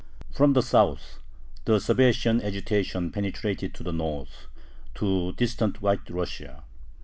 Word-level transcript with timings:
From 0.31 0.53
the 0.53 0.63
South, 0.63 1.19
the 1.65 1.79
Sabbatian 1.79 2.41
agitation 2.41 3.11
penetrated 3.11 3.75
to 3.75 3.83
the 3.83 3.93
North, 3.93 4.47
to 4.95 5.33
distant 5.33 5.79
White 5.83 6.09
Russia. 6.09 6.63